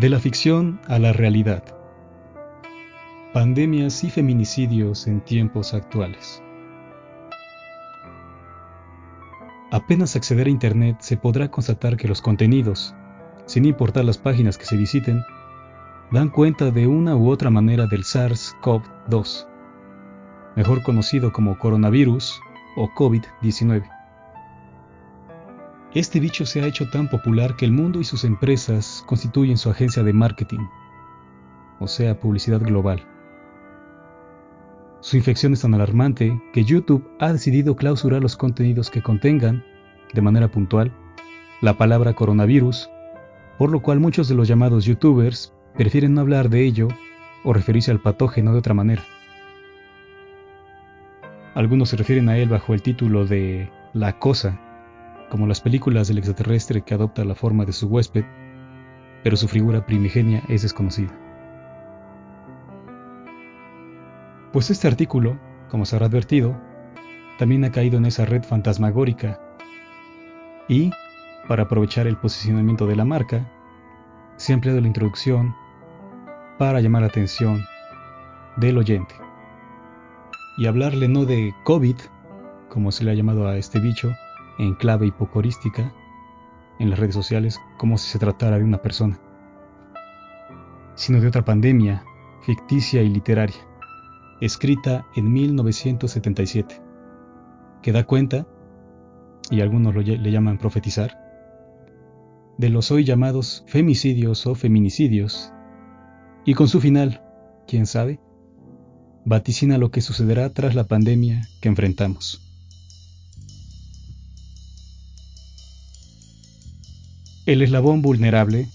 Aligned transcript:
De 0.00 0.08
la 0.08 0.18
ficción 0.18 0.80
a 0.88 0.98
la 0.98 1.12
realidad. 1.12 1.62
Pandemias 3.34 4.02
y 4.02 4.08
feminicidios 4.08 5.06
en 5.06 5.20
tiempos 5.20 5.74
actuales. 5.74 6.42
Apenas 9.70 10.16
acceder 10.16 10.46
a 10.46 10.50
Internet 10.50 10.96
se 11.00 11.18
podrá 11.18 11.50
constatar 11.50 11.98
que 11.98 12.08
los 12.08 12.22
contenidos, 12.22 12.94
sin 13.44 13.66
importar 13.66 14.06
las 14.06 14.16
páginas 14.16 14.56
que 14.56 14.64
se 14.64 14.78
visiten, 14.78 15.22
dan 16.10 16.30
cuenta 16.30 16.70
de 16.70 16.86
una 16.86 17.14
u 17.14 17.28
otra 17.28 17.50
manera 17.50 17.86
del 17.86 18.04
SARS-CoV-2, 18.04 19.46
mejor 20.56 20.82
conocido 20.82 21.30
como 21.30 21.58
coronavirus 21.58 22.40
o 22.78 22.88
COVID-19. 22.88 23.99
Este 25.92 26.20
bicho 26.20 26.46
se 26.46 26.62
ha 26.62 26.68
hecho 26.68 26.88
tan 26.88 27.08
popular 27.08 27.56
que 27.56 27.64
el 27.64 27.72
mundo 27.72 27.98
y 27.98 28.04
sus 28.04 28.22
empresas 28.22 29.02
constituyen 29.08 29.58
su 29.58 29.70
agencia 29.70 30.04
de 30.04 30.12
marketing, 30.12 30.60
o 31.80 31.88
sea, 31.88 32.20
publicidad 32.20 32.60
global. 32.60 33.04
Su 35.00 35.16
infección 35.16 35.52
es 35.52 35.62
tan 35.62 35.74
alarmante 35.74 36.40
que 36.52 36.62
YouTube 36.62 37.04
ha 37.18 37.32
decidido 37.32 37.74
clausurar 37.74 38.22
los 38.22 38.36
contenidos 38.36 38.88
que 38.88 39.02
contengan, 39.02 39.64
de 40.14 40.22
manera 40.22 40.48
puntual, 40.48 40.92
la 41.60 41.76
palabra 41.76 42.12
coronavirus, 42.12 42.88
por 43.58 43.72
lo 43.72 43.82
cual 43.82 43.98
muchos 43.98 44.28
de 44.28 44.36
los 44.36 44.46
llamados 44.46 44.84
youtubers 44.84 45.52
prefieren 45.76 46.14
no 46.14 46.20
hablar 46.20 46.50
de 46.50 46.64
ello 46.64 46.86
o 47.42 47.52
referirse 47.52 47.90
al 47.90 48.00
patógeno 48.00 48.52
de 48.52 48.58
otra 48.58 48.74
manera. 48.74 49.02
Algunos 51.54 51.88
se 51.88 51.96
refieren 51.96 52.28
a 52.28 52.38
él 52.38 52.48
bajo 52.48 52.74
el 52.74 52.82
título 52.82 53.26
de 53.26 53.68
La 53.92 54.20
Cosa, 54.20 54.69
como 55.30 55.46
las 55.46 55.60
películas 55.60 56.08
del 56.08 56.18
extraterrestre 56.18 56.82
que 56.82 56.92
adopta 56.92 57.24
la 57.24 57.34
forma 57.34 57.64
de 57.64 57.72
su 57.72 57.86
huésped, 57.86 58.24
pero 59.22 59.36
su 59.36 59.48
figura 59.48 59.86
primigenia 59.86 60.42
es 60.48 60.62
desconocida. 60.62 61.16
Pues 64.52 64.70
este 64.70 64.88
artículo, 64.88 65.38
como 65.70 65.86
se 65.86 65.94
habrá 65.94 66.06
advertido, 66.06 66.60
también 67.38 67.64
ha 67.64 67.70
caído 67.70 67.98
en 67.98 68.06
esa 68.06 68.26
red 68.26 68.42
fantasmagórica 68.42 69.40
y, 70.68 70.90
para 71.46 71.62
aprovechar 71.62 72.06
el 72.06 72.16
posicionamiento 72.16 72.86
de 72.86 72.96
la 72.96 73.04
marca, 73.04 73.48
se 74.36 74.52
ha 74.52 74.54
empleado 74.54 74.80
la 74.80 74.88
introducción 74.88 75.54
para 76.58 76.80
llamar 76.80 77.02
la 77.02 77.08
atención 77.08 77.64
del 78.56 78.78
oyente 78.78 79.14
y 80.58 80.66
hablarle 80.66 81.08
no 81.08 81.24
de 81.24 81.54
COVID, 81.64 81.96
como 82.68 82.90
se 82.90 83.04
le 83.04 83.12
ha 83.12 83.14
llamado 83.14 83.46
a 83.46 83.56
este 83.56 83.78
bicho, 83.78 84.12
en 84.60 84.74
clave 84.74 85.06
hipocorística 85.06 85.92
en 86.78 86.90
las 86.90 86.98
redes 86.98 87.14
sociales 87.14 87.58
como 87.78 87.96
si 87.96 88.10
se 88.10 88.18
tratara 88.18 88.58
de 88.58 88.64
una 88.64 88.82
persona, 88.82 89.18
sino 90.94 91.20
de 91.20 91.28
otra 91.28 91.44
pandemia 91.44 92.04
ficticia 92.42 93.02
y 93.02 93.08
literaria, 93.08 93.56
escrita 94.40 95.06
en 95.16 95.32
1977, 95.32 96.82
que 97.82 97.92
da 97.92 98.04
cuenta, 98.04 98.46
y 99.50 99.62
algunos 99.62 99.94
le 99.94 100.30
llaman 100.30 100.58
profetizar, 100.58 101.18
de 102.58 102.68
los 102.68 102.90
hoy 102.90 103.04
llamados 103.04 103.64
femicidios 103.66 104.46
o 104.46 104.54
feminicidios, 104.54 105.52
y 106.44 106.54
con 106.54 106.68
su 106.68 106.80
final, 106.80 107.22
quién 107.66 107.86
sabe, 107.86 108.20
vaticina 109.24 109.78
lo 109.78 109.90
que 109.90 110.02
sucederá 110.02 110.50
tras 110.50 110.74
la 110.74 110.84
pandemia 110.84 111.42
que 111.60 111.68
enfrentamos. 111.68 112.49
El 117.50 117.62
eslabón 117.62 118.00
vulnerable, 118.00 118.68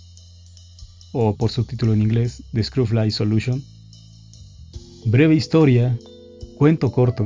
o 1.14 1.38
por 1.38 1.50
subtítulo 1.50 1.94
en 1.94 2.02
inglés, 2.02 2.44
The 2.52 2.62
Screwfly 2.62 3.10
Solution, 3.10 3.64
breve 5.06 5.34
historia, 5.34 5.98
cuento 6.58 6.92
corto, 6.92 7.26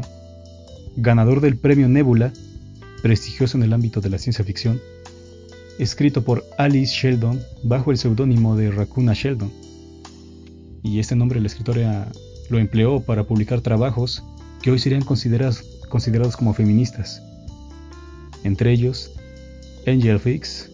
ganador 0.96 1.42
del 1.42 1.58
premio 1.58 1.90
Nebula, 1.90 2.32
prestigioso 3.02 3.58
en 3.58 3.64
el 3.64 3.74
ámbito 3.74 4.00
de 4.00 4.12
la 4.12 4.20
ciencia 4.20 4.46
ficción, 4.46 4.80
escrito 5.80 6.24
por 6.24 6.46
Alice 6.60 6.94
Sheldon 6.94 7.42
bajo 7.64 7.90
el 7.90 7.98
seudónimo 7.98 8.56
de 8.56 8.70
Raccoona 8.70 9.16
Sheldon. 9.16 9.52
Y 10.84 11.00
este 11.00 11.16
nombre 11.16 11.42
la 11.42 11.48
escritora 11.48 12.12
lo 12.52 12.60
empleó 12.60 13.02
para 13.02 13.24
publicar 13.24 13.62
trabajos 13.62 14.24
que 14.62 14.70
hoy 14.70 14.78
serían 14.78 15.04
considerados, 15.04 15.64
considerados 15.90 16.38
como 16.38 16.54
feministas. 16.54 17.24
Entre 18.44 18.72
ellos, 18.72 19.14
Angel 19.88 20.20
Fix, 20.20 20.70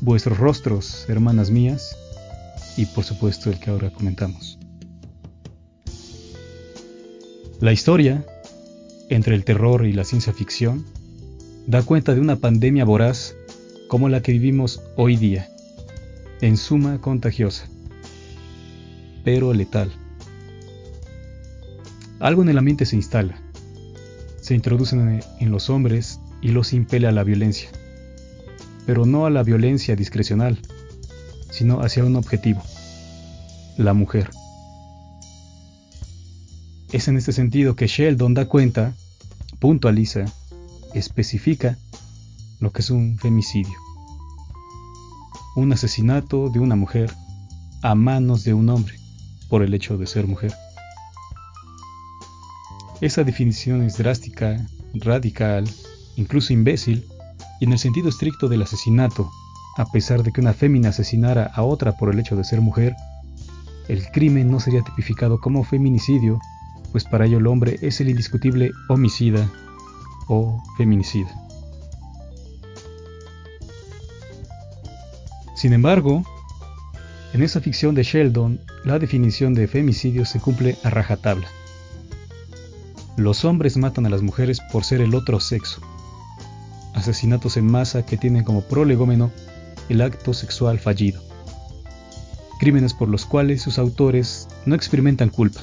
vuestros 0.00 0.38
rostros, 0.38 1.06
hermanas 1.08 1.50
mías, 1.50 1.96
y 2.76 2.86
por 2.86 3.04
supuesto 3.04 3.50
el 3.50 3.58
que 3.58 3.70
ahora 3.70 3.90
comentamos. 3.90 4.58
La 7.60 7.72
historia, 7.72 8.24
entre 9.08 9.34
el 9.34 9.44
terror 9.44 9.86
y 9.86 9.92
la 9.92 10.04
ciencia 10.04 10.32
ficción, 10.32 10.84
da 11.66 11.82
cuenta 11.82 12.14
de 12.14 12.20
una 12.20 12.36
pandemia 12.36 12.84
voraz 12.84 13.34
como 13.88 14.08
la 14.08 14.22
que 14.22 14.32
vivimos 14.32 14.82
hoy 14.96 15.16
día, 15.16 15.48
en 16.40 16.56
suma 16.56 17.00
contagiosa, 17.00 17.68
pero 19.24 19.54
letal. 19.54 19.92
Algo 22.18 22.42
en 22.42 22.48
el 22.48 22.58
ambiente 22.58 22.86
se 22.86 22.96
instala, 22.96 23.40
se 24.40 24.54
introducen 24.54 25.22
en 25.40 25.50
los 25.50 25.70
hombres 25.70 26.20
y 26.42 26.48
los 26.48 26.72
impele 26.72 27.06
a 27.06 27.12
la 27.12 27.24
violencia 27.24 27.70
pero 28.86 29.06
no 29.06 29.26
a 29.26 29.30
la 29.30 29.42
violencia 29.42 29.96
discrecional, 29.96 30.58
sino 31.50 31.80
hacia 31.80 32.04
un 32.04 32.16
objetivo, 32.16 32.62
la 33.76 33.94
mujer. 33.94 34.30
Es 36.92 37.08
en 37.08 37.16
este 37.16 37.32
sentido 37.32 37.76
que 37.76 37.86
Sheldon 37.86 38.34
da 38.34 38.46
cuenta, 38.46 38.94
puntualiza, 39.58 40.26
especifica 40.94 41.78
lo 42.60 42.72
que 42.72 42.82
es 42.82 42.90
un 42.90 43.18
femicidio. 43.18 43.78
Un 45.56 45.72
asesinato 45.72 46.50
de 46.50 46.60
una 46.60 46.76
mujer 46.76 47.12
a 47.82 47.94
manos 47.94 48.44
de 48.44 48.54
un 48.54 48.68
hombre 48.68 48.94
por 49.48 49.62
el 49.62 49.74
hecho 49.74 49.98
de 49.98 50.06
ser 50.06 50.26
mujer. 50.26 50.52
Esa 53.00 53.24
definición 53.24 53.82
es 53.82 53.98
drástica, 53.98 54.66
radical, 54.94 55.68
incluso 56.16 56.52
imbécil, 56.52 57.06
y 57.60 57.64
en 57.64 57.72
el 57.72 57.78
sentido 57.78 58.08
estricto 58.08 58.48
del 58.48 58.62
asesinato, 58.62 59.30
a 59.76 59.86
pesar 59.86 60.22
de 60.22 60.32
que 60.32 60.40
una 60.40 60.52
fémina 60.52 60.90
asesinara 60.90 61.50
a 61.54 61.62
otra 61.62 61.96
por 61.96 62.12
el 62.12 62.18
hecho 62.18 62.36
de 62.36 62.44
ser 62.44 62.60
mujer, 62.60 62.94
el 63.88 64.06
crimen 64.10 64.50
no 64.50 64.60
sería 64.60 64.82
tipificado 64.82 65.40
como 65.40 65.64
feminicidio, 65.64 66.40
pues 66.92 67.04
para 67.04 67.26
ello 67.26 67.38
el 67.38 67.46
hombre 67.46 67.78
es 67.82 68.00
el 68.00 68.08
indiscutible 68.08 68.70
homicida 68.88 69.50
o 70.28 70.62
feminicida. 70.76 71.28
Sin 75.54 75.72
embargo, 75.72 76.24
en 77.32 77.42
esa 77.42 77.60
ficción 77.60 77.94
de 77.94 78.04
Sheldon, 78.04 78.60
la 78.84 78.98
definición 78.98 79.54
de 79.54 79.66
femicidio 79.66 80.24
se 80.24 80.38
cumple 80.38 80.76
a 80.84 80.90
rajatabla. 80.90 81.48
Los 83.16 83.44
hombres 83.44 83.76
matan 83.76 84.06
a 84.06 84.10
las 84.10 84.22
mujeres 84.22 84.60
por 84.72 84.84
ser 84.84 85.00
el 85.00 85.14
otro 85.14 85.40
sexo, 85.40 85.80
asesinatos 87.08 87.56
en 87.56 87.66
masa 87.66 88.04
que 88.04 88.16
tienen 88.16 88.44
como 88.44 88.62
prolegómeno 88.62 89.30
el 89.88 90.00
acto 90.00 90.34
sexual 90.34 90.78
fallido. 90.78 91.22
Crímenes 92.58 92.94
por 92.94 93.08
los 93.08 93.26
cuales 93.26 93.62
sus 93.62 93.78
autores 93.78 94.48
no 94.64 94.74
experimentan 94.74 95.28
culpa. 95.28 95.60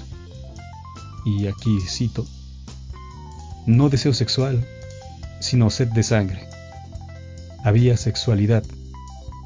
Y 1.25 1.47
aquí 1.47 1.79
cito, 1.87 2.25
no 3.65 3.89
deseo 3.89 4.13
sexual, 4.13 4.65
sino 5.39 5.69
sed 5.69 5.89
de 5.89 6.03
sangre. 6.03 6.47
Había 7.63 7.97
sexualidad, 7.97 8.63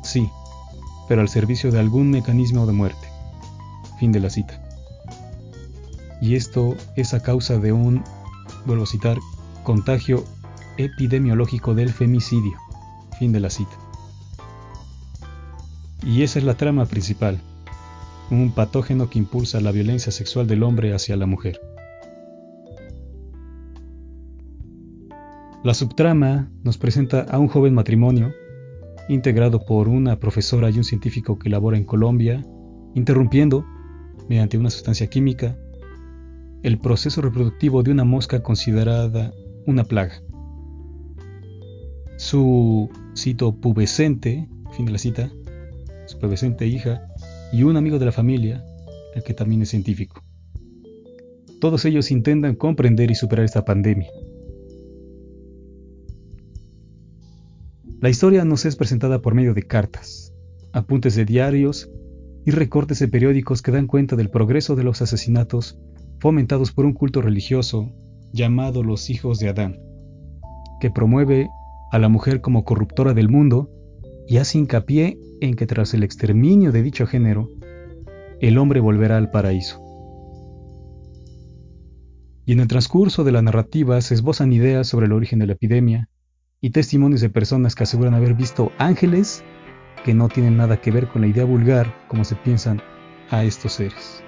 sí, 0.03 0.30
pero 1.07 1.21
al 1.21 1.30
servicio 1.30 1.71
de 1.71 1.80
algún 1.80 2.09
mecanismo 2.09 2.65
de 2.65 2.74
muerte. 2.74 3.07
Fin 4.00 4.12
de 4.12 4.19
la 4.19 4.30
cita. 4.30 4.62
Y 6.21 6.36
esto 6.36 6.75
es 6.95 7.13
a 7.13 7.21
causa 7.21 7.57
de 7.59 7.71
un, 7.71 8.03
vuelvo 8.65 8.83
a 8.83 8.88
citar, 8.88 9.18
contagio 9.63 10.24
epidemiológico 10.77 11.74
del 11.74 11.89
femicidio. 11.89 12.57
Fin 13.19 13.31
de 13.31 13.39
la 13.39 13.50
cita. 13.50 13.77
Y 16.04 16.24
esa 16.24 16.39
es 16.39 16.45
la 16.45 16.56
trama 16.56 16.86
principal, 16.86 17.39
un 18.30 18.51
patógeno 18.51 19.10
que 19.10 19.19
impulsa 19.19 19.62
la 19.62 19.72
violencia 19.72 20.12
sexual 20.12 20.48
del 20.48 20.63
hombre 20.63 20.94
hacia 20.94 21.16
la 21.16 21.25
mujer. 21.25 21.60
La 25.63 25.74
subtrama 25.74 26.51
nos 26.63 26.78
presenta 26.78 27.21
a 27.21 27.39
un 27.39 27.48
joven 27.48 27.74
matrimonio, 27.74 28.31
integrado 29.10 29.66
por 29.66 29.88
una 29.88 30.19
profesora 30.19 30.69
y 30.69 30.78
un 30.78 30.83
científico 30.83 31.39
que 31.39 31.50
labora 31.50 31.78
en 31.78 31.86
Colombia, 31.86 32.45
interrumpiendo, 32.94 33.66
mediante 34.30 34.60
una 34.60 34.69
sustancia 34.69 35.07
química, 35.07 35.57
el 36.62 36.80
proceso 36.80 37.21
reproductivo 37.21 37.81
de 37.81 37.92
una 37.92 38.04
mosca 38.04 38.44
considerada 38.44 39.33
una 39.66 39.86
plaga. 39.86 40.21
Su, 42.17 42.89
cito, 43.15 43.56
pubescente, 43.56 44.47
fin 44.75 44.85
de 44.85 44.91
la 44.91 44.97
cita, 44.97 45.31
su 46.06 46.19
pubescente 46.19 46.67
hija, 46.67 47.07
y 47.51 47.63
un 47.63 47.77
amigo 47.77 48.00
de 48.00 48.06
la 48.06 48.12
familia, 48.12 48.63
el 49.15 49.23
que 49.23 49.33
también 49.33 49.62
es 49.62 49.69
científico. 49.69 50.23
Todos 51.59 51.85
ellos 51.85 52.12
intentan 52.12 52.56
comprender 52.56 53.12
y 53.12 53.15
superar 53.15 53.45
esta 53.45 53.65
pandemia. 53.65 54.09
La 58.01 58.09
historia 58.09 58.45
nos 58.45 58.65
es 58.65 58.75
presentada 58.75 59.21
por 59.21 59.33
medio 59.33 59.53
de 59.53 59.63
cartas, 59.63 60.33
apuntes 60.73 61.15
de 61.15 61.25
diarios 61.25 61.89
y 62.45 62.51
recortes 62.51 63.00
de 63.00 63.07
periódicos 63.07 63.61
que 63.61 63.71
dan 63.71 63.88
cuenta 63.88 64.15
del 64.15 64.29
progreso 64.29 64.75
de 64.75 64.83
los 64.83 65.01
asesinatos 65.01 65.79
fomentados 66.19 66.71
por 66.71 66.85
un 66.85 66.94
culto 66.94 67.21
religioso 67.21 67.91
llamado 68.31 68.83
los 68.83 69.09
hijos 69.09 69.39
de 69.39 69.50
Adán, 69.50 69.79
que 70.79 70.91
promueve 70.91 71.47
a 71.91 71.99
la 71.99 72.09
mujer 72.09 72.41
como 72.41 72.63
corruptora 72.63 73.13
del 73.13 73.29
mundo 73.29 73.69
y 74.27 74.37
hace 74.37 74.57
hincapié 74.57 75.19
en 75.41 75.55
que 75.55 75.67
tras 75.67 75.93
el 75.93 76.03
exterminio 76.03 76.71
de 76.71 76.81
dicho 76.81 77.05
género, 77.07 77.49
el 78.41 78.57
hombre 78.57 78.79
volverá 78.79 79.17
al 79.17 79.31
paraíso. 79.31 79.81
Y 82.45 82.53
en 82.53 82.59
el 82.59 82.67
transcurso 82.67 83.23
de 83.23 83.31
la 83.31 83.41
narrativa 83.41 83.99
se 84.01 84.13
esbozan 84.13 84.53
ideas 84.53 84.87
sobre 84.87 85.07
el 85.07 85.13
origen 85.13 85.39
de 85.39 85.47
la 85.47 85.53
epidemia 85.53 86.09
y 86.61 86.71
testimonios 86.71 87.21
de 87.21 87.29
personas 87.29 87.75
que 87.75 87.83
aseguran 87.83 88.13
haber 88.13 88.33
visto 88.33 88.71
ángeles 88.77 89.43
que 90.03 90.13
no 90.13 90.29
tienen 90.29 90.57
nada 90.57 90.79
que 90.79 90.91
ver 90.91 91.07
con 91.07 91.21
la 91.21 91.27
idea 91.27 91.45
vulgar 91.45 91.91
como 92.07 92.23
se 92.23 92.35
piensan 92.35 92.81
a 93.31 93.43
estos 93.43 93.73
seres. 93.73 94.23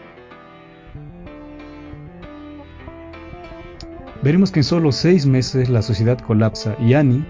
Veremos 4.24 4.52
que 4.52 4.62
en 4.62 4.64
solo 4.64 4.92
seis 4.92 5.28
meses 5.28 5.70
la 5.70 5.84
sociedad 5.84 6.18
colapsa 6.18 6.76
y 6.80 6.96
Annie, 6.96 7.24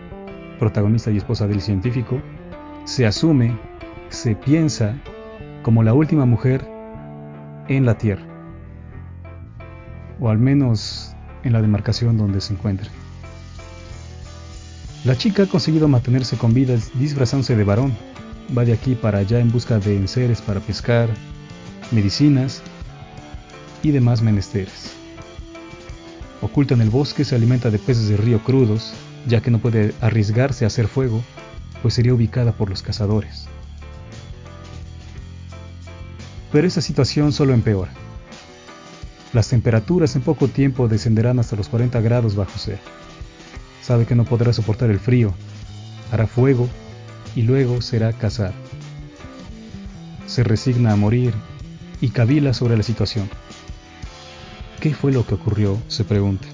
protagonista 0.59 1.11
y 1.11 1.17
esposa 1.17 1.47
del 1.47 1.61
científico, 1.61 2.21
se 2.85 3.05
asume, 3.05 3.57
se 4.09 4.35
piensa 4.35 4.95
como 5.63 5.83
la 5.83 5.93
última 5.93 6.25
mujer 6.25 6.65
en 7.67 7.85
la 7.85 7.97
Tierra, 7.97 8.25
o 10.19 10.29
al 10.29 10.37
menos 10.37 11.15
en 11.43 11.53
la 11.53 11.61
demarcación 11.61 12.17
donde 12.17 12.41
se 12.41 12.53
encuentra. 12.53 12.89
La 15.03 15.15
chica 15.15 15.43
ha 15.43 15.47
conseguido 15.47 15.87
mantenerse 15.87 16.37
con 16.37 16.53
vida 16.53 16.75
disfrazándose 16.95 17.55
de 17.55 17.63
varón, 17.63 17.93
va 18.57 18.65
de 18.65 18.73
aquí 18.73 18.95
para 18.95 19.19
allá 19.19 19.39
en 19.39 19.51
busca 19.51 19.79
de 19.79 19.95
enseres 19.95 20.41
para 20.41 20.59
pescar, 20.59 21.09
medicinas 21.91 22.61
y 23.83 23.91
demás 23.91 24.21
menesteres. 24.21 24.93
Oculta 26.41 26.73
en 26.73 26.81
el 26.81 26.89
bosque, 26.89 27.23
se 27.25 27.35
alimenta 27.35 27.69
de 27.69 27.79
peces 27.79 28.09
de 28.09 28.17
río 28.17 28.43
crudos, 28.43 28.93
ya 29.27 29.41
que 29.41 29.51
no 29.51 29.59
puede 29.59 29.93
arriesgarse 30.01 30.63
a 30.63 30.67
hacer 30.67 30.87
fuego, 30.87 31.21
pues 31.81 31.93
sería 31.93 32.13
ubicada 32.13 32.53
por 32.53 32.69
los 32.69 32.81
cazadores. 32.81 33.47
Pero 36.51 36.67
esa 36.67 36.81
situación 36.81 37.33
solo 37.33 37.53
empeora. 37.53 37.91
Las 39.33 39.49
temperaturas 39.49 40.15
en 40.15 40.21
poco 40.21 40.47
tiempo 40.47 40.87
descenderán 40.87 41.39
hasta 41.39 41.55
los 41.55 41.67
40 41.67 41.99
grados 42.01 42.35
bajo 42.35 42.53
cero. 42.55 42.79
Sabe 43.83 44.05
que 44.05 44.15
no 44.15 44.25
podrá 44.25 44.53
soportar 44.53 44.89
el 44.89 44.99
frío, 44.99 45.33
hará 46.11 46.27
fuego 46.27 46.67
y 47.35 47.43
luego 47.43 47.81
será 47.81 48.13
cazar. 48.13 48.53
Se 50.25 50.43
resigna 50.43 50.93
a 50.93 50.95
morir 50.95 51.33
y 52.01 52.09
cavila 52.09 52.53
sobre 52.53 52.77
la 52.77 52.83
situación. 52.83 53.29
¿Qué 54.79 54.93
fue 54.93 55.11
lo 55.11 55.25
que 55.25 55.35
ocurrió? 55.35 55.77
se 55.87 56.03
pregunta. 56.03 56.47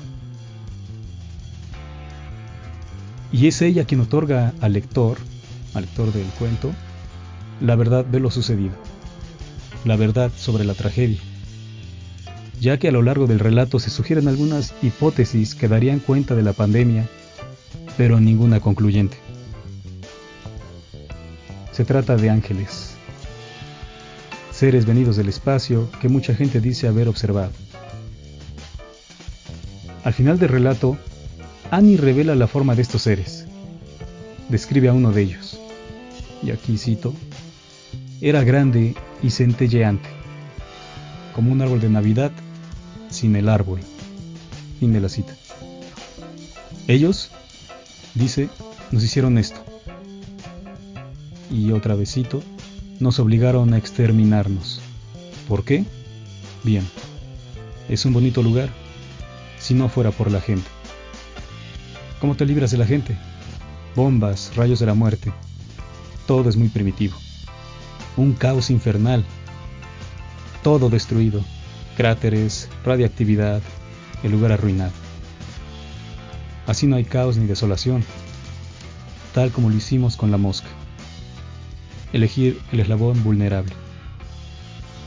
Y 3.33 3.47
es 3.47 3.63
ella 3.63 3.85
quien 3.85 3.99
otorga 3.99 4.53
al 4.61 4.73
lector, 4.73 5.17
al 5.73 5.81
lector 5.81 6.13
del 6.13 6.27
cuento, 6.37 6.71
la 7.59 7.75
verdad 7.75 8.05
de 8.05 8.19
lo 8.19 8.29
sucedido, 8.29 8.75
la 9.85 9.95
verdad 9.95 10.31
sobre 10.37 10.65
la 10.65 10.75
tragedia, 10.75 11.19
ya 12.61 12.77
que 12.77 12.89
a 12.89 12.91
lo 12.91 13.01
largo 13.01 13.25
del 13.25 13.39
relato 13.39 13.79
se 13.79 13.89
sugieren 13.89 14.27
algunas 14.27 14.75
hipótesis 14.83 15.55
que 15.55 15.67
darían 15.67 15.99
cuenta 15.99 16.35
de 16.35 16.43
la 16.43 16.53
pandemia, 16.53 17.09
pero 17.97 18.19
ninguna 18.19 18.59
concluyente. 18.59 19.17
Se 21.71 21.85
trata 21.85 22.15
de 22.17 22.29
ángeles, 22.29 22.93
seres 24.51 24.85
venidos 24.85 25.17
del 25.17 25.29
espacio 25.29 25.89
que 25.99 26.07
mucha 26.07 26.35
gente 26.35 26.61
dice 26.61 26.87
haber 26.87 27.07
observado. 27.07 27.51
Al 30.03 30.13
final 30.13 30.37
del 30.37 30.49
relato, 30.49 30.99
Annie 31.73 31.97
revela 31.97 32.35
la 32.35 32.45
forma 32.45 32.75
de 32.75 32.83
estos 32.83 33.01
seres. 33.01 33.47
Describe 34.47 34.89
a 34.89 34.93
uno 34.93 35.11
de 35.11 35.23
ellos. 35.23 35.59
Y 36.43 36.51
aquí 36.51 36.77
cito, 36.77 37.15
era 38.21 38.43
grande 38.43 38.93
y 39.23 39.31
centelleante, 39.31 40.07
como 41.33 41.51
un 41.51 41.63
árbol 41.63 41.81
de 41.81 41.89
Navidad 41.89 42.31
sin 43.09 43.35
el 43.35 43.49
árbol. 43.49 43.79
Fin 44.79 44.93
de 44.93 45.01
la 45.01 45.09
cita. 45.09 45.35
Ellos, 46.87 47.31
dice, 48.13 48.49
nos 48.91 49.03
hicieron 49.03 49.39
esto. 49.39 49.59
Y 51.49 51.71
otra 51.71 51.95
vez 51.95 52.13
cito, 52.13 52.43
nos 52.99 53.17
obligaron 53.17 53.73
a 53.73 53.79
exterminarnos. 53.79 54.79
¿Por 55.47 55.65
qué? 55.65 55.85
Bien, 56.63 56.87
es 57.89 58.05
un 58.05 58.13
bonito 58.13 58.43
lugar 58.43 58.69
si 59.57 59.73
no 59.73 59.89
fuera 59.89 60.11
por 60.11 60.31
la 60.31 60.39
gente. 60.39 60.69
¿Cómo 62.23 62.35
te 62.35 62.45
libras 62.45 62.71
de 62.71 62.77
la 62.77 62.85
gente? 62.85 63.17
Bombas, 63.97 64.55
rayos 64.55 64.79
de 64.79 64.85
la 64.85 64.93
muerte. 64.93 65.33
Todo 66.25 66.47
es 66.47 66.55
muy 66.55 66.69
primitivo. 66.69 67.17
Un 68.15 68.31
caos 68.31 68.69
infernal. 68.69 69.25
Todo 70.61 70.89
destruido. 70.89 71.43
Cráteres, 71.97 72.69
radiactividad, 72.85 73.61
el 74.23 74.31
lugar 74.31 74.53
arruinado. 74.53 74.93
Así 76.65 76.87
no 76.87 76.95
hay 76.95 77.03
caos 77.03 77.35
ni 77.35 77.45
desolación, 77.45 78.05
tal 79.33 79.51
como 79.51 79.69
lo 79.69 79.75
hicimos 79.75 80.15
con 80.15 80.31
la 80.31 80.37
mosca. 80.37 80.69
Elegir 82.13 82.57
el 82.71 82.79
eslabón 82.79 83.21
vulnerable. 83.25 83.73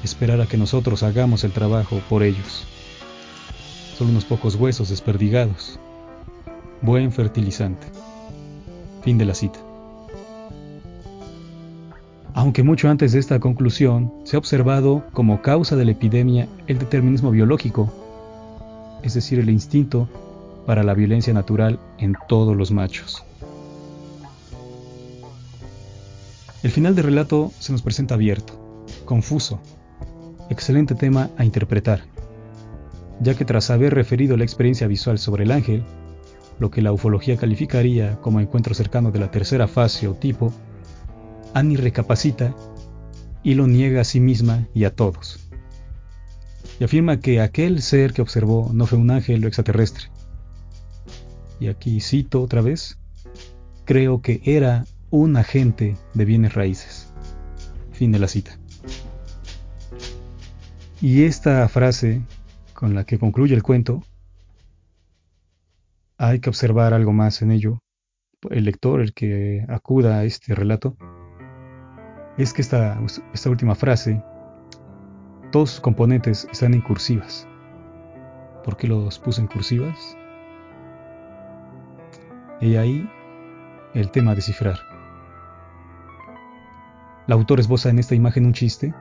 Esperar 0.05 0.43
a 0.43 0.47
que 0.47 0.59
nosotros 0.59 1.03
hagamos 1.03 1.45
el 1.45 1.53
trabajo 1.53 1.99
por 2.11 2.23
ellos. 2.23 2.67
Son 3.97 4.11
unos 4.11 4.27
pocos 4.27 4.55
huesos 4.57 4.91
desperdigados. 4.91 5.81
Buen 6.87 7.11
fertilizante. 7.11 7.85
Fin 9.03 9.19
de 9.19 9.25
la 9.25 9.35
cita. 9.35 9.59
Aunque 12.33 12.63
mucho 12.63 12.89
antes 12.89 13.11
de 13.11 13.19
esta 13.19 13.41
conclusión 13.41 14.13
se 14.23 14.37
ha 14.37 14.39
observado 14.39 15.03
como 15.13 15.43
causa 15.43 15.75
de 15.75 15.85
la 15.85 15.91
epidemia 15.91 16.47
el 16.69 16.79
determinismo 16.79 17.33
biológico, 17.33 17.93
es 19.03 19.15
decir, 19.15 19.41
el 19.41 19.51
instinto 19.51 20.09
para 20.65 20.85
la 20.85 20.95
violencia 20.95 21.35
natural 21.35 21.81
en 21.99 22.15
todos 22.29 22.57
los 22.57 22.71
machos. 22.71 23.25
El 26.63 26.71
final 26.71 26.95
del 26.95 27.07
relato 27.07 27.51
se 27.59 27.73
nos 27.73 27.83
presenta 27.83 28.15
abierto, 28.15 28.85
confuso, 29.05 29.59
excelente 30.51 30.95
tema 30.95 31.31
a 31.37 31.45
interpretar 31.45 32.05
ya 33.21 33.35
que 33.35 33.45
tras 33.45 33.71
haber 33.71 33.95
referido 33.95 34.37
la 34.37 34.45
experiencia 34.45 34.87
visual 34.87 35.19
sobre 35.19 35.45
el 35.45 35.53
ángel, 35.53 35.85
lo 36.59 36.71
que 36.71 36.83
la 36.83 36.93
ufología 36.93 37.37
calificaría 37.37 38.17
como 38.21 38.41
encuentro 38.41 38.75
cercano 38.75 39.11
de 39.11 39.19
la 39.19 39.31
tercera 39.31 39.69
fase 39.69 40.09
o 40.09 40.15
tipo, 40.15 40.53
Annie 41.55 41.77
recapacita 41.77 42.55
y 43.43 43.55
lo 43.55 43.67
niega 43.67 44.01
a 44.01 44.05
sí 44.05 44.21
misma 44.21 44.67
y 44.75 44.85
a 44.85 44.95
todos. 44.95 45.49
Y 46.81 46.85
afirma 46.85 47.21
que 47.21 47.41
aquel 47.41 47.81
ser 47.81 48.13
que 48.13 48.23
observó 48.23 48.71
no 48.73 48.87
fue 48.87 48.99
un 48.99 49.11
ángel 49.11 49.45
o 49.45 49.49
extraterrestre. 49.49 50.07
Y 51.61 51.69
aquí 51.69 52.01
cito 52.01 52.43
otra 52.43 52.61
vez, 52.61 52.99
creo 53.85 54.21
que 54.21 54.41
era 54.45 54.85
un 55.11 55.37
agente 55.37 55.97
de 56.13 56.25
bienes 56.25 56.55
raíces. 56.55 57.09
Fin 57.93 58.13
de 58.13 58.19
la 58.19 58.29
cita. 58.29 58.59
Y 61.01 61.25
esta 61.25 61.67
frase 61.69 62.23
con 62.75 62.95
la 62.95 63.05
que 63.05 63.19
concluye 63.19 63.55
el 63.55 63.63
cuento, 63.63 64.03
hay 66.19 66.41
que 66.41 66.49
observar 66.49 66.95
algo 66.95 67.13
más 67.13 67.43
en 67.43 67.51
ello. 67.51 67.83
El 68.51 68.65
lector, 68.65 69.01
el 69.01 69.13
que 69.13 69.65
acuda 69.69 70.19
a 70.19 70.25
este 70.25 70.55
relato, 70.55 70.97
es 72.37 72.53
que 72.53 72.63
esta, 72.63 73.01
esta 73.33 73.51
última 73.51 73.75
frase, 73.75 74.23
todos 75.53 75.71
sus 75.71 75.81
componentes 75.81 76.47
están 76.53 76.75
en 76.75 76.81
cursivas. 76.81 77.49
¿Por 78.65 78.77
qué 78.77 78.89
los 78.89 79.19
puse 79.19 79.41
en 79.41 79.47
cursivas? 79.47 80.17
Y 82.61 82.77
ahí 82.77 83.09
el 83.95 84.11
tema 84.11 84.33
a 84.33 84.35
descifrar. 84.35 84.79
El 87.27 87.33
autor 87.33 87.61
esboza 87.61 87.91
en 87.91 87.99
esta 87.99 88.15
imagen 88.15 88.47
un 88.47 88.53
chiste 88.53 88.95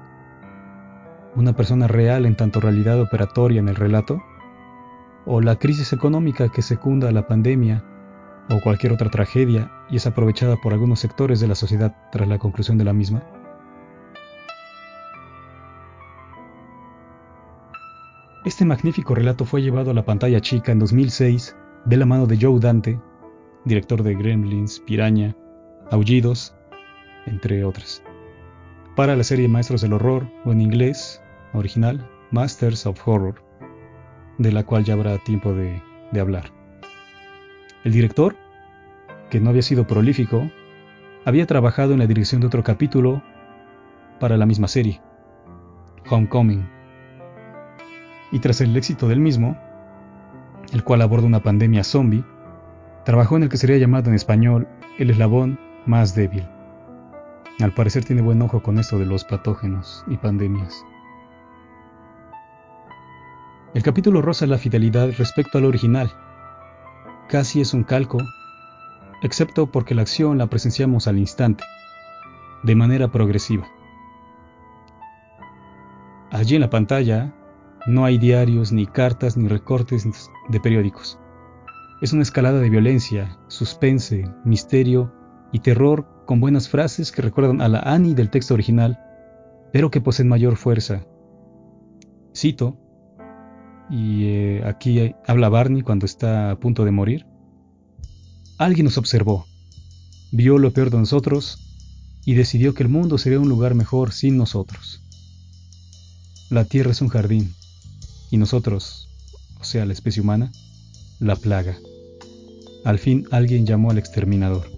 una 1.36 1.54
persona 1.54 1.88
real 1.88 2.26
en 2.26 2.36
tanto 2.36 2.60
realidad 2.60 3.00
operatoria 3.02 3.60
en 3.60 3.68
el 3.68 3.76
relato, 3.76 4.24
o 5.26 5.42
la 5.42 5.56
crisis 5.58 5.94
económica 5.94 6.50
que 6.50 6.62
secunda 6.62 7.12
la 7.12 7.28
pandemia, 7.28 7.84
o 8.50 8.62
cualquier 8.62 8.94
otra 8.94 9.10
tragedia 9.10 9.72
y 9.90 9.98
es 9.98 10.06
aprovechada 10.06 10.58
por 10.58 10.74
algunos 10.74 11.00
sectores 11.00 11.40
de 11.40 11.48
la 11.48 11.56
sociedad 11.56 11.96
tras 12.12 12.28
la 12.28 12.38
conclusión 12.38 12.78
de 12.78 12.84
la 12.84 12.94
misma? 12.94 13.24
Este 18.46 18.64
magnífico 18.64 19.16
relato 19.16 19.46
fue 19.46 19.64
llevado 19.64 19.90
a 19.90 19.96
la 19.96 20.06
pantalla 20.06 20.40
chica 20.40 20.72
en 20.72 20.78
2006 20.78 21.56
de 21.86 21.98
la 21.98 22.06
mano 22.06 22.28
de 22.28 22.38
Joe 22.40 22.60
Dante, 22.60 23.00
director 23.64 24.04
de 24.04 24.14
Gremlins, 24.14 24.80
Piraña, 24.80 25.36
Aullidos, 25.90 26.56
entre 27.26 27.66
otras, 27.66 28.04
para 28.96 29.16
la 29.16 29.24
serie 29.24 29.48
Maestros 29.48 29.82
del 29.82 29.94
Horror 29.94 30.28
o 30.46 30.52
en 30.52 30.62
inglés 30.62 31.24
original 31.54 32.08
Masters 32.30 32.86
of 32.86 33.08
Horror 33.08 33.45
de 34.38 34.52
la 34.52 34.64
cual 34.64 34.84
ya 34.84 34.94
habrá 34.94 35.18
tiempo 35.18 35.54
de, 35.54 35.82
hablar. 36.20 36.52
El 37.84 37.92
director, 37.92 38.36
que 39.30 39.40
no 39.40 39.50
había 39.50 39.62
sido 39.62 39.86
prolífico, 39.86 40.50
había 41.26 41.46
trabajado 41.46 41.94
en 41.94 42.00
la 42.00 42.08
dirección 42.08 42.42
de 42.42 42.48
otro 42.48 42.64
capítulo 42.64 43.22
para 44.20 44.38
la 44.38 44.46
misma 44.46 44.68
serie, 44.68 45.02
Homecoming. 46.10 46.70
Y 48.32 48.40
tras 48.40 48.62
el 48.62 48.76
éxito 48.78 49.08
del 49.08 49.20
mismo, 49.20 49.58
el 50.72 50.84
cual 50.84 51.02
aborda 51.02 51.28
una 51.28 51.44
pandemia 51.44 51.84
zombie, 51.84 52.24
trabajó 53.04 53.38
en 53.38 53.44
el 53.44 53.50
que 53.50 53.58
sería 53.58 53.78
llamado 53.78 54.10
en 54.10 54.16
español 54.16 54.68
el 54.98 55.10
eslabón 55.10 55.60
más 55.86 56.16
débil. 56.16 56.48
Al 57.60 57.74
parecer 57.74 58.04
tiene 58.04 58.22
buen 58.22 58.42
ojo 58.42 58.62
con 58.64 58.80
esto 58.80 59.00
de 59.00 59.06
los 59.06 59.24
patógenos 59.24 60.04
y 60.08 60.18
pandemias. 60.18 60.84
El 63.76 63.84
capítulo 63.84 64.22
roza 64.22 64.48
la 64.48 64.58
fidelidad 64.58 65.10
respecto 65.18 65.58
al 65.58 65.66
original. 65.66 66.10
Casi 67.28 67.60
es 67.60 67.74
un 67.74 67.84
calco, 67.84 68.20
excepto 69.22 69.70
porque 69.70 69.94
la 69.94 70.02
acción 70.02 70.38
la 70.38 70.48
presenciamos 70.48 71.10
al 71.10 71.20
instante, 71.20 71.66
de 72.64 72.74
manera 72.74 73.12
progresiva. 73.12 73.68
Allí 76.32 76.56
en 76.56 76.62
la 76.62 76.70
pantalla 76.70 77.36
no 77.86 78.06
hay 78.06 78.18
diarios, 78.18 78.72
ni 78.72 78.86
cartas, 78.86 79.36
ni 79.36 79.50
recortes 79.50 80.08
de 80.48 80.60
periódicos. 80.62 81.20
Es 82.02 82.14
una 82.14 82.22
escalada 82.22 82.62
de 82.62 82.70
violencia, 82.70 83.38
suspense, 83.50 84.24
misterio 84.46 85.14
y 85.52 85.60
terror 85.60 86.08
con 86.26 86.40
buenas 86.40 86.70
frases 86.70 87.12
que 87.12 87.22
recuerdan 87.22 87.62
a 87.62 87.68
la 87.68 87.80
Annie 87.80 88.16
del 88.16 88.30
texto 88.30 88.54
original, 88.54 88.98
pero 89.74 89.92
que 89.92 90.00
poseen 90.00 90.30
mayor 90.30 90.56
fuerza. 90.56 91.06
Cito, 92.34 92.78
y 93.90 94.26
eh, 94.26 94.64
aquí 94.66 95.14
habla 95.28 95.50
Barney 95.50 95.82
cuando 95.82 96.06
está 96.06 96.52
a 96.52 96.60
punto 96.60 96.86
de 96.86 96.92
morir. 96.92 97.26
Alguien 98.58 98.86
nos 98.86 98.98
observó, 98.98 99.46
vio 100.32 100.58
lo 100.58 100.72
peor 100.72 100.90
de 100.90 100.98
nosotros 100.98 101.60
y 102.26 102.34
decidió 102.34 102.74
que 102.74 102.84
el 102.84 102.90
mundo 102.90 103.18
sería 103.18 103.40
un 103.40 103.50
lugar 103.50 103.76
mejor 103.76 104.12
sin 104.12 104.38
nosotros. 104.38 105.02
La 106.50 106.66
tierra 106.66 106.92
es 106.92 107.02
un 107.02 107.10
jardín 107.10 107.54
y 108.32 108.38
nosotros, 108.38 109.10
o 109.60 109.64
sea, 109.64 109.86
la 109.86 109.94
especie 109.94 110.22
humana, 110.22 110.52
la 111.20 111.36
plaga. 111.36 111.78
Al 112.84 113.00
fin 113.00 113.28
alguien 113.32 113.66
llamó 113.66 113.92
al 113.92 113.98
exterminador. 113.98 114.70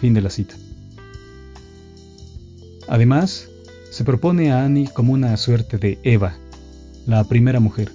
Fin 0.00 0.14
de 0.14 0.20
la 0.20 0.30
cita. 0.30 0.56
Además, 2.88 3.48
se 3.90 4.04
propone 4.04 4.52
a 4.52 4.64
Annie 4.64 4.88
como 4.88 5.12
una 5.12 5.36
suerte 5.36 5.78
de 5.78 5.98
Eva, 6.02 6.36
la 7.06 7.24
primera 7.24 7.60
mujer, 7.60 7.92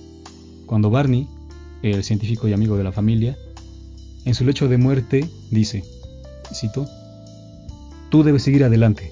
cuando 0.70 0.92
Barney, 0.92 1.28
el 1.82 2.04
científico 2.04 2.48
y 2.48 2.54
amigo 2.54 2.78
de 2.78 2.84
la 2.84 2.92
familia, 2.92 3.36
en 4.24 4.36
su 4.36 4.46
lecho 4.46 4.68
de 4.68 4.78
muerte 4.78 5.28
dice, 5.50 5.84
cito, 6.54 6.86
Tú 8.12 8.22
debes 8.22 8.44
seguir 8.44 8.64
adelante. 8.64 9.12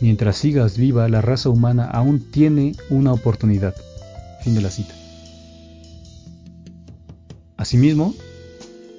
Mientras 0.00 0.36
sigas 0.36 0.78
viva, 0.78 1.08
la 1.08 1.20
raza 1.20 1.50
humana 1.50 1.84
aún 1.84 2.30
tiene 2.30 2.76
una 2.90 3.12
oportunidad. 3.12 3.74
Fin 4.44 4.54
de 4.54 4.60
la 4.60 4.70
cita. 4.70 4.94
Asimismo, 7.56 8.14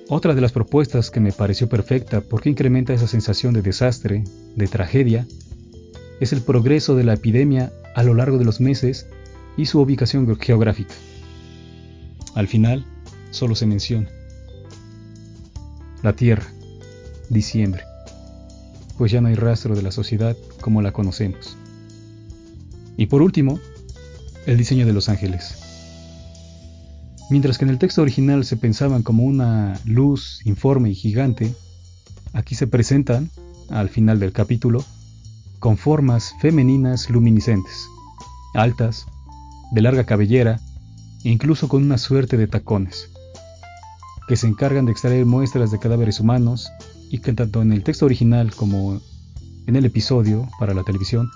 otra 0.09 0.35
de 0.35 0.41
las 0.41 0.51
propuestas 0.51 1.09
que 1.09 1.21
me 1.21 1.31
pareció 1.31 1.69
perfecta 1.69 2.19
porque 2.19 2.49
incrementa 2.49 2.93
esa 2.93 3.07
sensación 3.07 3.53
de 3.53 3.61
desastre, 3.61 4.25
de 4.57 4.67
tragedia, 4.67 5.25
es 6.19 6.33
el 6.33 6.41
progreso 6.41 6.97
de 6.97 7.05
la 7.05 7.13
epidemia 7.13 7.71
a 7.95 8.03
lo 8.03 8.15
largo 8.15 8.37
de 8.37 8.43
los 8.43 8.59
meses 8.59 9.07
y 9.55 9.67
su 9.67 9.79
ubicación 9.79 10.37
geográfica. 10.37 10.93
Al 12.35 12.47
final, 12.47 12.85
solo 13.31 13.55
se 13.55 13.65
menciona 13.65 14.09
la 16.01 16.13
Tierra, 16.13 16.47
diciembre, 17.29 17.83
pues 18.97 19.11
ya 19.11 19.21
no 19.21 19.27
hay 19.27 19.35
rastro 19.35 19.75
de 19.75 19.81
la 19.81 19.91
sociedad 19.91 20.35
como 20.61 20.81
la 20.81 20.91
conocemos. 20.91 21.57
Y 22.97 23.07
por 23.07 23.21
último, 23.21 23.59
el 24.45 24.57
diseño 24.57 24.85
de 24.85 24.93
los 24.93 25.09
ángeles. 25.09 25.55
Mientras 27.29 27.57
que 27.57 27.65
en 27.65 27.69
el 27.69 27.77
texto 27.77 28.01
original 28.01 28.43
se 28.45 28.57
pensaban 28.57 29.03
como 29.03 29.23
una 29.23 29.79
luz 29.85 30.41
informe 30.45 30.89
y 30.89 30.95
gigante, 30.95 31.53
aquí 32.33 32.55
se 32.55 32.67
presentan, 32.67 33.29
al 33.69 33.89
final 33.89 34.19
del 34.19 34.31
capítulo, 34.31 34.83
con 35.59 35.77
formas 35.77 36.33
femeninas 36.41 37.09
luminiscentes, 37.09 37.87
altas, 38.53 39.05
de 39.71 39.81
larga 39.81 40.05
cabellera 40.05 40.59
incluso 41.23 41.67
con 41.67 41.83
una 41.83 41.97
suerte 41.97 42.37
de 42.37 42.47
tacones, 42.47 43.09
que 44.27 44.35
se 44.35 44.47
encargan 44.47 44.85
de 44.85 44.91
extraer 44.91 45.25
muestras 45.25 45.71
de 45.71 45.79
cadáveres 45.79 46.19
humanos 46.19 46.71
y 47.09 47.19
que 47.19 47.33
tanto 47.33 47.61
en 47.61 47.71
el 47.71 47.83
texto 47.83 48.05
original 48.05 48.53
como 48.55 49.01
en 49.65 49.75
el 49.75 49.85
episodio 49.85 50.47
para 50.59 50.73
la 50.73 50.83
televisión 50.83 51.29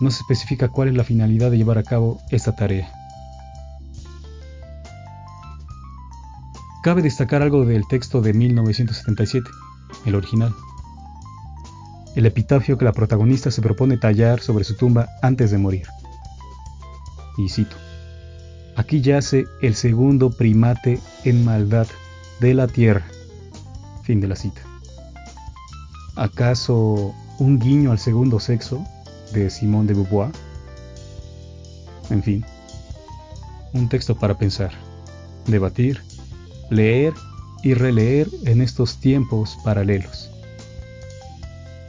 no 0.00 0.10
se 0.10 0.22
especifica 0.22 0.68
cuál 0.68 0.88
es 0.88 0.94
la 0.94 1.04
finalidad 1.04 1.50
de 1.50 1.58
llevar 1.58 1.78
a 1.78 1.82
cabo 1.82 2.20
esta 2.30 2.56
tarea. 2.56 2.90
Cabe 6.82 7.02
destacar 7.02 7.42
algo 7.42 7.66
del 7.66 7.86
texto 7.86 8.22
de 8.22 8.32
1977, 8.32 9.50
el 10.06 10.14
original. 10.14 10.54
El 12.16 12.24
epitafio 12.24 12.78
que 12.78 12.86
la 12.86 12.92
protagonista 12.92 13.50
se 13.50 13.60
propone 13.60 13.98
tallar 13.98 14.40
sobre 14.40 14.64
su 14.64 14.74
tumba 14.74 15.10
antes 15.20 15.50
de 15.50 15.58
morir. 15.58 15.86
Y 17.36 17.50
cito, 17.50 17.76
Aquí 18.80 19.02
yace 19.02 19.44
el 19.60 19.74
segundo 19.74 20.30
primate 20.30 21.00
en 21.24 21.44
maldad 21.44 21.86
de 22.40 22.54
la 22.54 22.66
tierra. 22.66 23.04
Fin 24.04 24.22
de 24.22 24.28
la 24.28 24.36
cita. 24.36 24.62
¿Acaso 26.16 27.14
un 27.38 27.58
guiño 27.58 27.92
al 27.92 27.98
segundo 27.98 28.40
sexo 28.40 28.82
de 29.34 29.50
Simone 29.50 29.88
de 29.88 29.92
Beauvoir. 29.92 30.32
En 32.08 32.22
fin, 32.22 32.42
un 33.74 33.90
texto 33.90 34.14
para 34.14 34.38
pensar, 34.38 34.72
debatir, 35.46 36.00
leer 36.70 37.12
y 37.62 37.74
releer 37.74 38.30
en 38.46 38.62
estos 38.62 38.98
tiempos 38.98 39.58
paralelos. 39.62 40.30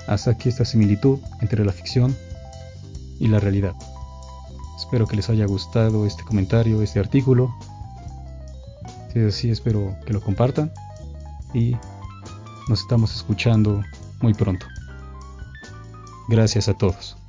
Hasta 0.07 0.31
aquí 0.31 0.49
esta 0.49 0.65
similitud 0.65 1.19
entre 1.39 1.63
la 1.63 1.71
ficción 1.71 2.13
y 3.17 3.29
la 3.29 3.39
realidad. 3.39 3.75
Espero 4.91 5.07
que 5.07 5.15
les 5.15 5.29
haya 5.29 5.45
gustado 5.45 6.05
este 6.05 6.25
comentario, 6.25 6.81
este 6.81 6.99
artículo. 6.99 7.55
Si 9.13 9.19
es 9.19 9.33
así, 9.33 9.49
espero 9.49 9.95
que 10.05 10.11
lo 10.11 10.19
compartan 10.19 10.69
y 11.53 11.77
nos 12.67 12.81
estamos 12.81 13.15
escuchando 13.15 13.81
muy 14.19 14.33
pronto. 14.33 14.65
Gracias 16.27 16.67
a 16.67 16.73
todos. 16.73 17.20